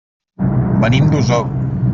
[0.85, 1.47] Venim d'Osor.